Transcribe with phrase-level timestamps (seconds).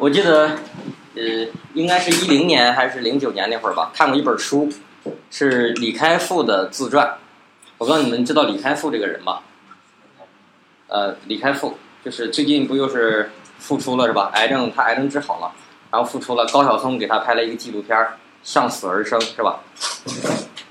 [0.00, 0.56] 我记得，
[1.14, 4.66] 呃，应该是一零年还是零九年那会儿吧，看过一本书，
[5.30, 7.18] 是李开复的自传。
[7.76, 9.40] 我告诉你们知道李开复这个人吗？
[10.88, 14.30] 呃，李开复就是最近不又是复出了是吧？
[14.32, 15.52] 癌症他癌症治好了，
[15.90, 16.46] 然后复出了。
[16.46, 17.94] 高晓松给他拍了一个纪录片
[18.42, 19.60] 《向死而生》是吧？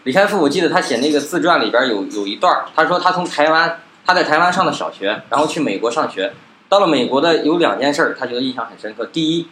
[0.05, 6.33] 李开复我记得他写那个自传里边有有一段，他说他从台湾他在台湾上的小学，然后去美国上学。
[6.69, 9.07] 到了美国的有两件事，他觉得印象很深刻。
[9.07, 9.47] 第一，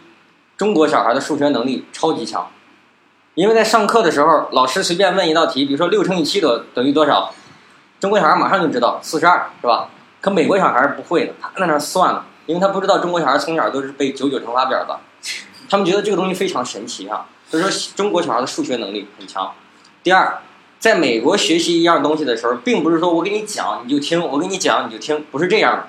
[0.56, 2.48] 中国小孩的数学能力超级强，
[3.34, 7.34] 因为在上课的时候，老师随便问一道题，比如说六乘以七等等于多少，
[7.98, 9.88] 中国小孩马上就知道四十二，是吧？
[10.20, 14.98] 可美国小孩不会的，他在那算了，因为他不知道中国小孩从小都是背九九乘法表的，
[15.68, 17.26] 他们觉得这个东西非常神奇啊。
[17.50, 19.52] 所以说中国小孩的数学能力很强。
[20.04, 20.38] 第二，
[20.78, 25.86] 在美国学习一样东西的时候，并不是说我给你讲你就听，我给你讲你就听，不是这样的。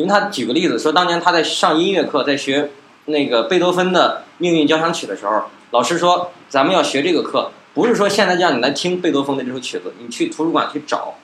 [0.00, 2.70] 因为他举个例子说，当年他在上音乐课，在学
[3.04, 5.42] 那个贝多芬的命运交响曲的时候，
[5.72, 11.16] 老师说咱们要学这个课，不是说现在让你来听贝多芬的这首曲子，你去图书馆去找，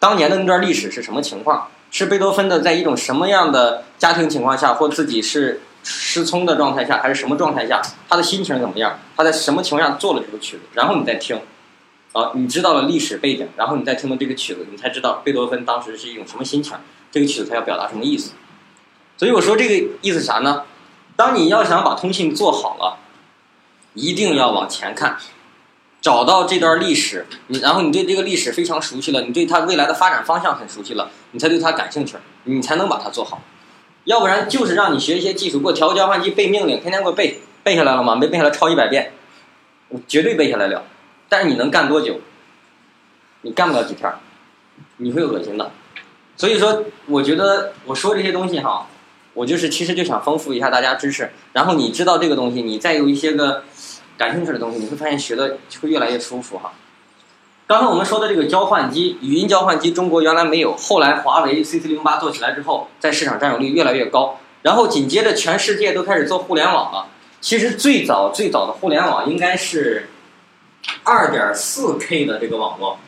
[0.00, 1.68] 当年的那段历史是什么情况？
[1.92, 8.98] 是贝多芬的在一种什么样的家庭情况下，或自己是失聪的状态下，还是什么状态下，他的心情怎么样？
[9.16, 10.62] 他在什么情况下做了这首曲子？
[10.74, 11.40] 然后你再听，
[12.12, 16.74] 啊，你知道了历史背景，然后你再听到这个曲子，你才知道贝多芬当时是一种什么心情。
[17.10, 18.32] 这个曲子它要表达什么意思？
[19.16, 20.64] 所以我说这个意思啥呢？
[21.16, 22.98] 当你要想把通信做好了，
[23.94, 25.18] 一定要往前看，
[26.00, 33.42] 找到这段历史，你然后你对这个历史非常熟悉了，你对它未来的发展方向很熟悉了，你才对它感兴趣，你才能把它做好。
[34.04, 38.16] 要不然就是让你学一些技术，给我调个交换机背命令，天天给我背，背下来了吗？
[38.16, 39.12] 没背下来抄一百遍，
[39.88, 40.84] 我绝对背下来了。
[41.28, 42.18] 但是你能干多久？
[43.42, 44.10] 你干不了几天，
[44.96, 45.70] 你会恶心的。
[46.40, 48.86] 所以说，我觉得我说这些东西哈，
[49.34, 51.30] 我就是其实就想丰富一下大家知识。
[51.52, 53.62] 然后你知道这个东西，你再有一些个
[54.16, 56.72] 感兴趣的东西，你会发现学的会越来越舒服哈。
[57.66, 64.38] 刚才我们说的这个交换机，语音交换机，中国原来没有，后来华为 CC 零八做起来之后，在市场占有率越来越高。
[64.62, 67.08] 然后紧接着全世界都开始做互联网了。
[67.42, 70.08] 其实最早最早的互联网应该是
[71.04, 72.98] 二点四 K 的这个网络，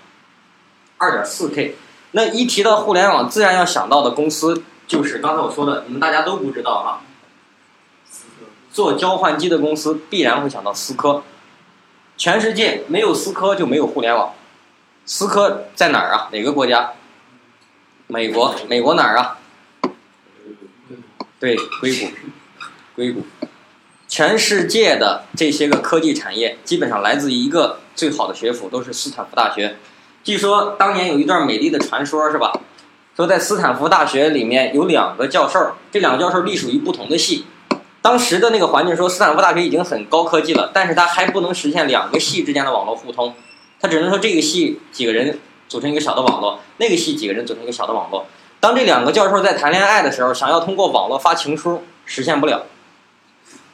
[0.99, 1.77] 二点四 K。
[2.13, 7.01] 那一提到互联网，自然要想到的公司就是刚才我说的，你们大家都不知道哈。
[8.71, 11.23] 做交换机的公司必然会想到思科。
[12.17, 14.35] 全世界没有思科就没有互联网。
[15.05, 16.29] 思科在哪儿啊？
[16.33, 16.93] 哪个国家？
[18.07, 18.55] 美国。
[18.69, 19.39] 美国哪儿啊？
[21.41, 22.07] 对，硅谷。
[22.95, 23.23] 硅谷。
[24.07, 29.77] 全世界的这些个科技产业，基本上来自一个最好的学府，都是斯坦福大学。
[30.25, 32.53] 据说当年有一段美丽的传说，是吧？
[33.17, 37.45] 说在斯坦福大学里面有两个教授，这两个教授隶属于不同的系。
[38.01, 43.35] 当时的那个环境说，斯坦福大学已经很高科技了，但是它还不能实现两个系之间的网络互通，
[43.81, 45.39] 它只能说这个系几个人
[45.69, 48.27] 组成一个小的网络，那个系几个人组成一个小的网络。
[48.61, 52.63] 当这两个教授在谈恋爱的时候，想要通过网络发情书，实现不了。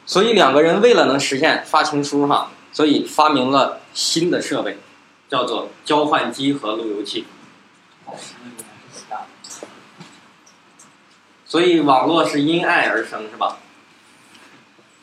[0.05, 4.77] 所以两个人为了能实现发情书，哈，所以发明了新的设备。
[5.29, 7.25] 叫做交换机和路由器，
[11.45, 13.57] 所以网络是因爱而生，是吧？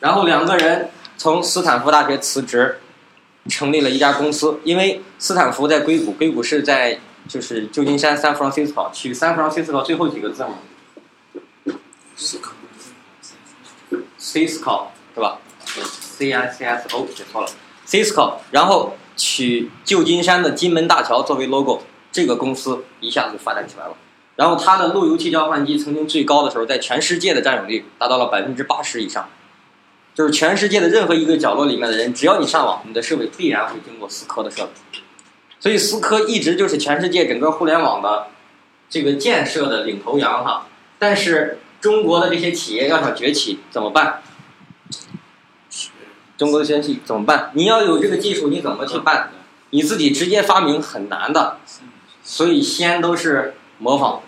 [0.01, 2.81] 然后两个人从斯坦福大学辞职，
[3.47, 4.59] 成立了一家公司。
[4.65, 6.99] 因为斯坦福在硅谷，硅谷是在
[7.29, 11.73] 就是旧金山 San Francisco，取 San Francisco 最后几个字母
[14.19, 17.47] ，Cisco 是吧？C I C S O 写错了
[17.87, 18.97] ，Cisco，然后。
[19.17, 23.97] 取旧金山的金门大桥作为 logo，这个公司一下子就发展起来了。
[24.37, 29.27] 然后它的路由器交换机曾经最高的时候，在全世界的占有率达到了百分之八十以上，
[30.13, 34.99] 就是全世界的任何一个角落里面的人，只要你上网，你的设备必然会经过思科的设备。
[35.59, 38.27] 所以思科一直就是全世界整个互联网的
[38.87, 40.67] 这个建设的领头羊哈。
[40.99, 44.21] 但是中国的这些企业要想崛起怎么办？
[46.37, 47.51] 中国的先进怎么办？
[47.53, 49.31] 你要有这个技术，你怎么去办？
[49.71, 51.57] 你自己直接发明很难的，
[52.23, 54.21] 所以先都是模仿，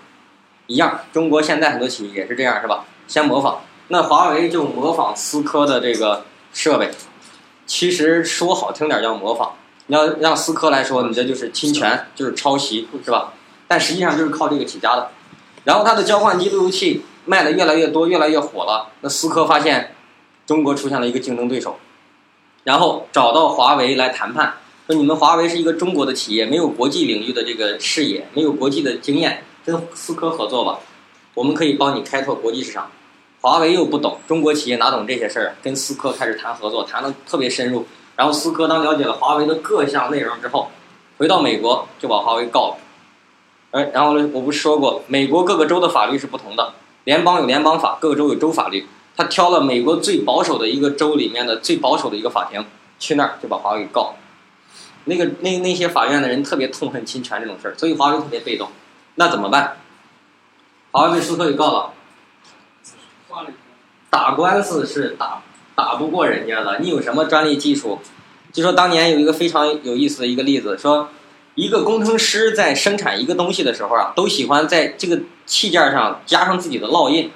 [0.68, 1.02] 一样。
[1.14, 2.86] 中国现在很多企业也是这样，是吧？
[3.08, 3.62] 先模仿。
[3.88, 6.92] 那华为就模仿思科的这个设备，
[7.66, 9.54] 其实说好听点叫模仿，
[9.88, 13.34] 你要让思科来说，你这就是侵权，就是抄袭，是吧？
[13.68, 15.10] 但实际上就是靠这个起家的。
[15.64, 18.90] 然后它的交换机路由器卖的越来越多，越来越火了。
[19.02, 19.96] 那思科发现
[20.46, 21.78] 中国出现了一个竞争对手。
[22.70, 24.54] 然后找到华为来谈判，
[24.86, 30.78] 说你们华为是一个中国的企业，没有国际领域的这个视野，没有国际的经验，跟思科合作吧，
[31.34, 32.92] 我们可以帮你开拓国际市场。
[33.42, 35.56] 华为又不懂，中国企业哪懂这些事儿？
[35.64, 37.88] 跟思科开始谈合作，谈的特别深入。
[38.16, 40.70] 然后思科当了解了华为的各项内容之后，
[41.18, 42.76] 回到美国就把华为告了。
[43.72, 46.76] 哎，然后呢，我不是说过，美国各个州的法律是不同的，
[47.06, 48.88] 联邦有联邦法，各个州有州法律。
[49.20, 52.66] 他挑了美国最保守的一个州里面的最保守的一个法庭，
[52.98, 54.16] 去那儿就把华为给告。
[55.04, 58.70] 那个那那些法院的人特别痛恨侵权这种事儿，所以华为特别被动。
[59.16, 59.76] 那怎么办？
[60.92, 61.94] 华为被思科给告了。
[64.10, 65.42] 打官司是打
[65.76, 68.00] 打不过人家的，你有什么专利技术？
[68.54, 71.10] 就说当年有一个非常有意思的一个例子，说
[71.56, 77.30] 一个工程师在生产一个东西的时候啊，都喜欢在这个器件上加上自己的烙印。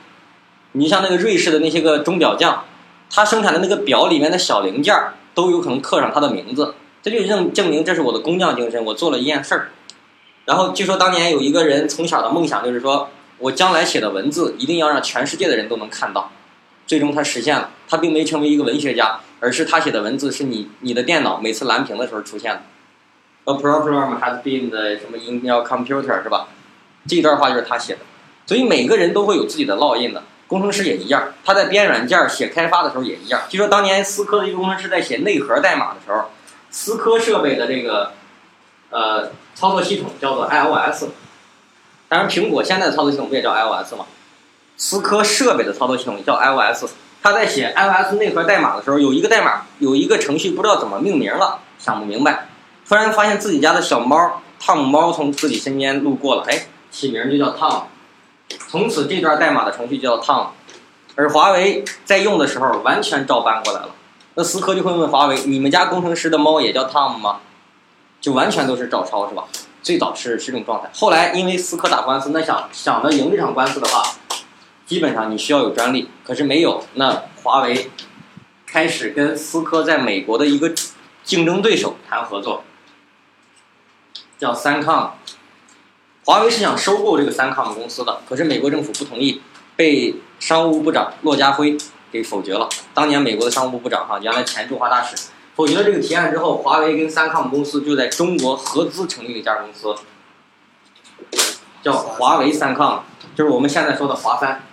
[0.73, 2.65] 你像那个瑞士的那些个钟表匠，
[3.09, 4.95] 他生产的那个表里面的小零件
[5.33, 9.69] 都有可能刻上他的名字，这就证证明这是我的工匠精神，我做了一件事儿。
[10.45, 13.09] 然后据说当年有一个人从小的梦想就是说。
[13.39, 16.31] 我将来写的文字一定要让全世界的人都能看到，
[16.87, 17.71] 最终他实现了。
[17.89, 22.61] 他并没成为一个文学家，而是他写的文字是你你的电脑每次蓝屏的时候出现的。
[23.43, 26.47] A program has been the 什么 in your computer 是吧？
[27.05, 27.99] 这段话就是他写的。
[28.45, 30.23] 所以每个人都会有自己的烙印的，
[30.53, 31.33] 工程师也一样。
[31.43, 33.41] 他在编软件写开发的时候也一样。
[33.49, 36.29] 据说当年思科的一个工程师在写内核代码的时候，
[36.69, 38.11] 思科设备的这个
[38.91, 41.05] 呃操作系统叫做 iOS。
[42.07, 44.05] 当然，苹果现在的操作系统不也叫 iOS 吗？
[44.77, 46.85] 思科设备的操作系统叫 iOS。
[47.23, 52.47] 他在写 iOS 内核代码的时候，有一个代码，有一个程序不知道怎么命名了，想不明白。
[52.87, 57.83] 突然发现自己家的小猫汤姆猫从自己身边路过了，哎，起名就叫 Tom。
[58.69, 60.47] 从此这段代码的程序叫 Tom。
[61.15, 63.89] 而华为在用的时候完全照搬过来了。
[64.35, 67.39] 那思科就会问华为：“你们家工程师的猫也叫 Tom 吗？”
[68.19, 69.43] 就完全都是照抄，是吧？
[69.83, 74.01] 最早是是这种状态，后来因为思科打官司，那想想着赢这场官司的话，
[74.85, 76.83] 基本上你需要有专利，可是没有。
[76.93, 77.91] 那华为
[78.65, 80.73] 开始跟思科在美国的一个
[81.23, 82.63] 竞争对手谈合作，
[84.39, 85.17] 叫三抗。
[86.25, 89.41] 华为是想收购这个三康公司的，可是美国政府不同意，
[89.75, 91.77] 被商务部长骆家辉
[92.11, 92.69] 给否决了。
[92.93, 95.15] 当年美国的商务部部长哈，原来前驻华大使。
[95.55, 99.93] 否决了这个提案之后，华为跟三康公司就在中国合资成立了一家公司，
[101.83, 103.03] 叫华为三康，
[103.35, 104.63] 就是我们现在说的华三。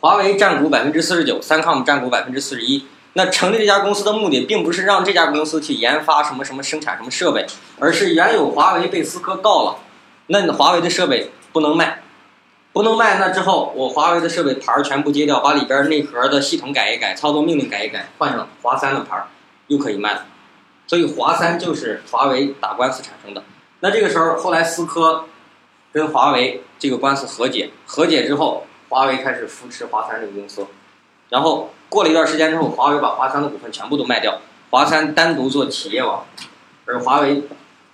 [0.00, 2.86] 华为占股百分之四十九，三康占股百分之四十一。
[3.14, 7.46] 那成立这家公司的目的，并不是让这家公司去研发什么什么生产什么设备，
[7.80, 9.78] 而是原有华为被思科告了，
[10.26, 12.00] 那你华为的设备不能卖。
[12.72, 19.28] 不能卖，那之后我华为的设备牌儿全部揭掉，把里边内核的系统改一改，操作命令改一改，换上华三的牌儿，
[19.68, 20.26] 又可以卖了。
[20.88, 23.44] 所以华三就是华为打官司产生的。
[23.78, 25.26] 那这个时候，后来思科
[25.92, 30.66] 跟华为这个官司和解，和解之后，华为开始扶持华三这个公司。
[31.34, 34.38] 然后过了一段时间之后，华为把华三的股份全部都卖掉，
[34.70, 36.24] 华三单独做企业网，
[36.84, 37.42] 而华为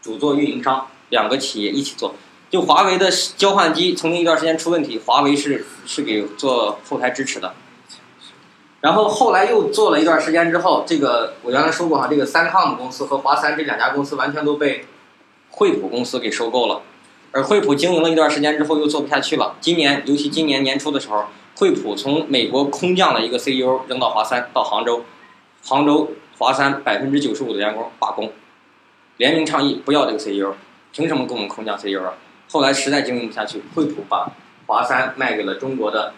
[0.02, 2.14] 主做运营商，两个企业一起做。
[2.50, 7.54] 就华为的交换机曾经一段时间出问题，华为是是给做后台支持的。
[8.82, 14.84] 然后后来又做了一段时间之后，这个我原来说过哈，这个三康公司和华三这两家公司完全都被
[15.48, 16.82] 惠普公司给收购了。
[17.32, 19.54] 而惠普经营了一段时间之后又做不下去了。
[19.62, 21.25] 今年尤其今年年初的时候，
[21.60, 25.04] 惠普从美国空降了一个 CEO 扔到华三到杭州，
[25.62, 28.32] 杭州华三百分之九十五的员工罢工，
[29.18, 30.54] 联名倡议不要这个 CEO，
[30.90, 32.14] 凭什么给我们空降 CEO 啊？
[32.50, 34.32] 后来实在经营不下去，惠普把
[34.66, 36.14] 华三卖给了中国的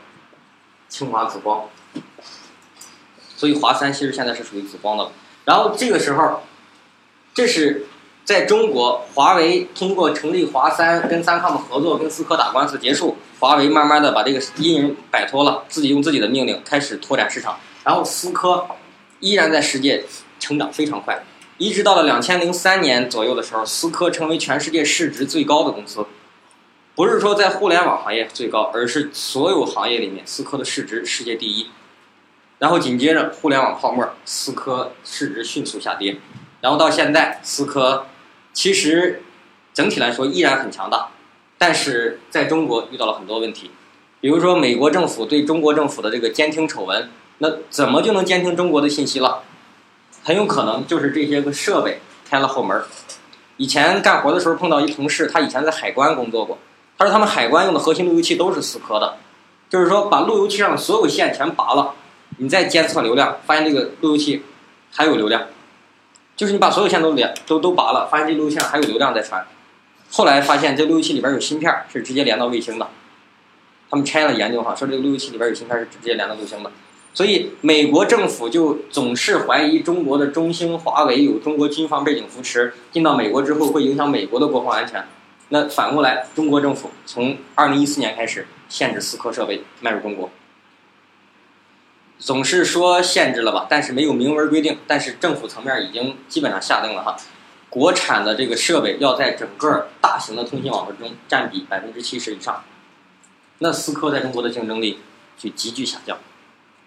[0.89, 1.65] 清华紫光，
[3.35, 5.11] 所以华三其实现在是属于紫光的。
[5.45, 6.43] 然后这个时候，
[7.35, 7.87] 这是
[8.25, 17.59] 在中国，华为通过成立华三跟三康的合作，跟思科打官司结束，华为慢慢的把这个阴影摆脱了，自己用自己的命令开始拓展市场。
[17.83, 18.69] 然后思科
[19.19, 20.05] 依然在世界
[20.39, 21.25] 成长非常快，
[21.59, 26.07] 一直到了两千零三年左右的时候，思科成为全世界市值最高的公司。
[26.95, 31.69] 不是说在互联网行业最高，而是所有行业里面，思科的市值世界第一。
[32.61, 36.19] 然后紧接着互联网泡沫，思科市值迅速下跌。
[36.61, 38.07] 然后到现在，思科
[38.53, 39.25] 其实
[39.75, 41.09] 整体来说依然很强大，
[41.63, 43.71] 但是在中国遇到了很多问题，
[44.21, 49.45] 比如说美国政府对中国政府的这个监听丑闻，那怎么就能监听中国的信息了？
[50.25, 52.83] 很有可能就是这些个设备开了后门。
[53.59, 56.59] 以前干活的时候碰到一同事，他以前在海关工作过。
[56.99, 59.19] 他说他们海关用的核心路由器都是思科的，
[59.71, 61.95] 就是说把路由器上的所有线全拔了，
[62.39, 64.43] 你再监测流量，发现这个路由器
[64.91, 65.47] 还有流量，
[66.35, 69.47] 就是你把所有线都连都都拔了，发现这路由线还有流量在传，
[70.13, 72.87] 后来发现这路由器里边有芯片，是直接连到卫星的。
[73.91, 76.71] 他们拆了研究哈，说这个路由器里边有芯片是直接连到卫星的。
[77.15, 85.05] 所以美国政府就总是怀疑中国的中兴、华为有中国军方背景扶持，进到美国之后会影响美国的国防安全。
[85.49, 90.31] 那反过来，中国政府从二零一四年开始限制思科设备卖入中国，
[92.19, 94.79] 总是说限制了吧，但是没有明文规定。
[94.87, 97.15] 但是政府层面已经基本上下定了哈，
[97.73, 102.63] 国产的这个设备要在整个大型的通信网络中占比百分之七十以上，
[103.61, 104.99] 那思科在中国的竞争力
[105.39, 106.19] 就急剧下降。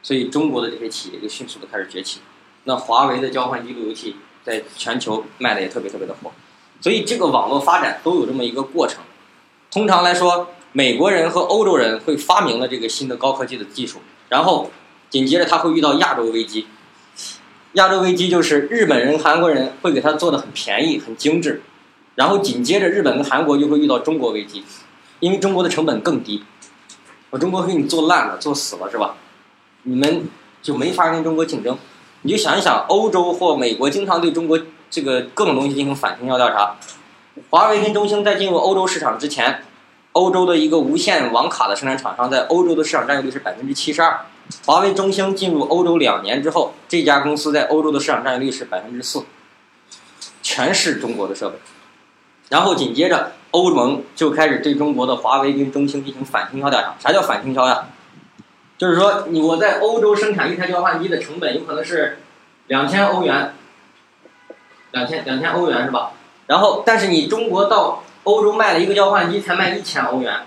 [0.04, 2.20] 所以中国的这些企业就迅速的开始崛起，
[2.66, 6.32] 那华为的交换机路由器在全球卖的也特别特别的火，
[6.80, 9.00] 所以这个网络发展都有这么一个过程。
[9.72, 14.70] 通常来说，美国人和欧洲人会发明了这个新的高科技的技术，然后
[15.10, 16.68] 紧接着他会遇到亚洲危机。
[17.76, 21.62] 亚洲危机就是日本人、韩国人会给他做的很便宜、很精致，
[22.16, 24.64] 然后紧接着日本跟韩国就会遇到中国危机，
[25.20, 26.46] 因为中国的成本更低，
[27.32, 29.16] 我中国给你做烂了、做死了，是吧？
[29.84, 30.30] 你们
[30.62, 31.78] 就没法跟中国竞争，
[32.22, 34.58] 你就想一想，欧洲或美国经常对中国
[34.90, 36.78] 这个各种东西进行反倾销调查。
[37.50, 39.66] 华为跟中兴在进入欧洲市场之前，
[40.14, 44.22] 欧洲的一个无线网卡的生产厂商在欧洲的市场占有率是百分之七十二。
[44.66, 49.24] 华为、中兴进入欧洲两年之后，这家公司在欧洲的市场占有率是百分之四，
[50.42, 51.58] 全是中国的设备。
[52.50, 56.96] 然后紧接着，欧盟就开始对中国的华为跟中兴进行反倾销调查。
[57.00, 57.88] 啥叫反倾销呀？
[58.78, 62.20] 就是说，你我在欧洲生产一台交换机的成本有可能是
[62.68, 63.56] 两千欧元，
[64.92, 66.12] 两千两千欧元是吧？
[66.46, 70.42] 然后，但是你中国到欧洲卖了一个交换机才卖一千欧元，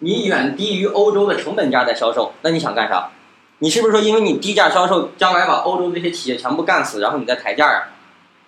[0.00, 3.10] 你远低于欧洲的成本价在销售，那你想干啥？
[3.60, 7.88] 你是不是说因为你低价销售，将来把欧洲这些企业全部干死，然后你再抬价啊？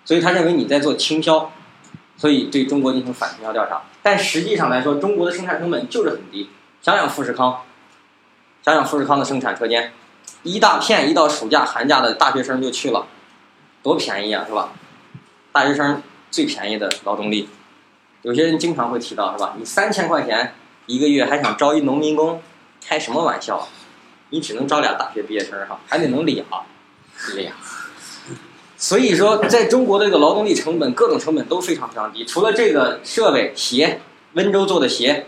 [0.05, 1.51] 所以他认为你在做倾销，
[2.17, 3.83] 所以对中国进行反倾销调查。
[4.01, 6.49] 但实际上来说，中国的生产成本就是很低，
[6.81, 7.61] 想想富士康。
[8.63, 9.91] 想想富士康的生产车间，
[10.41, 13.07] 一大片，一到暑假、寒假的大学生就去了，
[13.81, 14.69] 多便宜啊，是吧？
[15.51, 17.49] 大学生最便宜的劳动力，
[18.21, 19.55] 有些人经常会提到，是吧？
[19.59, 22.41] 你三千块钱一个月还想招一农民工，
[22.85, 23.67] 开什么玩笑？
[24.29, 26.43] 你只能招俩大学毕业生哈，还得能俩，
[27.35, 27.51] 俩。
[28.77, 34.01] 所以说，在中国的这个劳动力成本，各种成本都非常非常低，除了这个设备，鞋，
[34.33, 35.27] 温州做的鞋。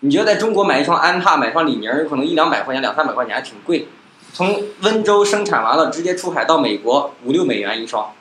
[0.00, 3.88] 你觉得在中国买一双安踏、买双李宁，有可能一两百块钱、两三百块钱还挺贵。
[4.32, 8.12] 从温州生产完了，直接出海到美国，五六美元一双，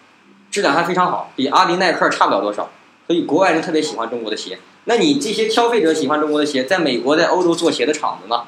[0.52, 2.70] 质量还非常好，比阿迪耐克差不了多少。
[3.10, 4.60] 所以国外人特别喜欢中国的鞋。
[4.84, 8.44] 那你这些消费者喜欢中国的鞋，在美国、在欧洲做鞋的厂子呢，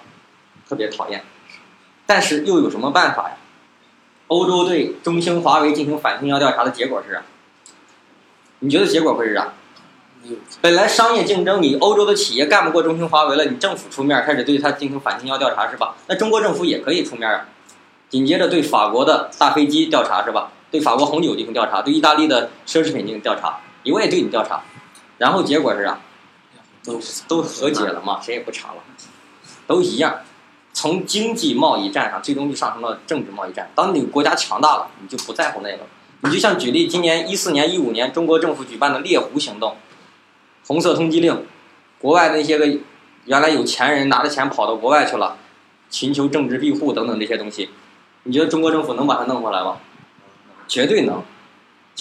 [0.70, 1.24] 特别讨厌。
[2.06, 3.38] 但是又有什么办法呀？
[4.27, 7.20] 欧洲对中兴、华为进行反倾销调查的结果是？
[8.60, 9.51] 你觉得结果会是啥？
[10.62, 15.96] 本来商业竞争，你欧洲的企业干不过中兴、华为了，你政府出面开始对它进行反倾销调查是吧？
[16.06, 17.48] 那中国政府也可以出面啊。
[18.10, 20.51] 紧接着对法国的大飞机调查是吧？
[20.70, 24.61] 对法国红酒进行调查，对意大利的奢侈品进行调查，我也对你调查。
[25.17, 26.00] 然后结果是啥？
[26.83, 28.77] 都都和解了嘛，谁也不查了，
[29.67, 30.21] 都一样。
[30.73, 33.69] 从经济贸易战上，最终就上升到政治贸易战。
[33.75, 35.79] 当你国家强大了，你就不在乎那个。
[36.21, 39.75] 你就像举例，今年一四年、一五年，中国政府举办的猎狐行动。
[40.65, 41.45] 红色通缉令，
[42.00, 42.65] 国外的那些个
[43.25, 45.38] 原来有钱人拿着钱跑到国外去了，
[45.91, 47.69] 寻求政治庇护等等这些东西，
[48.23, 49.77] 你觉得中国政府能把他弄回来吗？
[50.67, 51.21] 绝对能。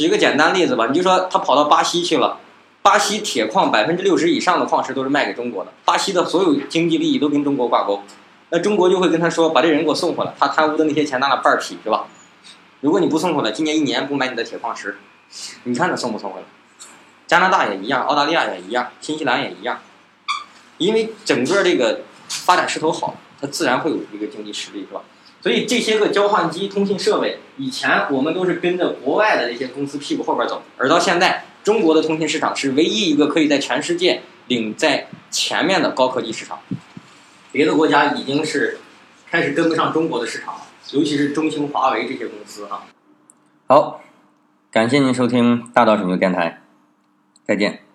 [0.00, 2.38] 举个简单例子吧，你就说他跑到巴西去了，
[2.80, 8.02] 巴西铁矿百分之六十以上的矿石都是卖给中国的，巴西的所有经济利益都跟中国挂钩，
[8.48, 12.06] 那中国就会跟他说，把这人给我送回来，他贪污的那些钱拿了半儿劈是吧？
[12.80, 14.96] 如果你不送回来，今年一年不买你的铁矿石，
[15.64, 16.46] 你看他送不送回来？
[17.26, 19.80] 加拿大也一样，澳大利亚也一样，新西兰也一样，
[20.78, 25.02] 因为整个这个发展势头好，它自然会有一个经济实力，是吧？
[25.40, 36.58] 所以这些个交换机、通信设备，以前我们都是跟着国外的这些公司屁股后边走，而到现在，中国的通信市场是唯一一个可以在全世界领在前面的高科技市场，
[37.52, 38.78] 别的国家已经是
[39.30, 40.60] 开始跟不上中国的市场了，
[40.92, 42.84] 尤其是中兴、华为这些公司哈。
[43.66, 44.02] 好，
[44.70, 46.62] 感谢您收听大道拯救电台。
[47.46, 47.89] 再见。